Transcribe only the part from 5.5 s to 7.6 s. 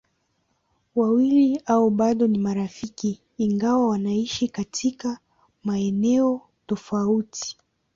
maeneo tofauti.